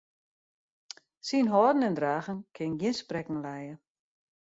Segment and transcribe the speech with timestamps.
[1.27, 3.75] Syn hâlden en dragen kin gjin sprekken lije.